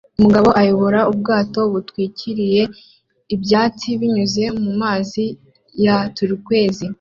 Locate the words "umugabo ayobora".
0.19-0.99